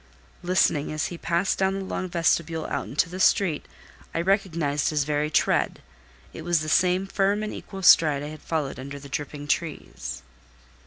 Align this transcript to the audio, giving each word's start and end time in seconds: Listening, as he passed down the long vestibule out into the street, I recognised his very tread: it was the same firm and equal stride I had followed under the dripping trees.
Listening, 0.41 0.91
as 0.91 1.09
he 1.09 1.17
passed 1.19 1.59
down 1.59 1.75
the 1.77 1.85
long 1.85 2.09
vestibule 2.09 2.65
out 2.65 2.87
into 2.87 3.07
the 3.07 3.19
street, 3.19 3.67
I 4.15 4.21
recognised 4.21 4.89
his 4.89 5.03
very 5.03 5.29
tread: 5.29 5.79
it 6.33 6.41
was 6.41 6.61
the 6.61 6.69
same 6.69 7.05
firm 7.05 7.43
and 7.43 7.53
equal 7.53 7.83
stride 7.83 8.23
I 8.23 8.29
had 8.29 8.41
followed 8.41 8.79
under 8.79 8.97
the 8.97 9.09
dripping 9.09 9.45
trees. 9.47 10.23